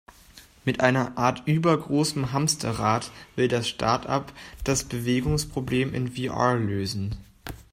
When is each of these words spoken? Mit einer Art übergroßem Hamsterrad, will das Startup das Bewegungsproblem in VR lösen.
Mit 0.65 0.79
einer 0.79 1.15
Art 1.15 1.43
übergroßem 1.47 2.31
Hamsterrad, 2.31 3.11
will 3.35 3.47
das 3.47 3.67
Startup 3.67 4.25
das 4.63 4.83
Bewegungsproblem 4.83 5.93
in 5.93 6.13
VR 6.13 6.55
lösen. 6.55 7.23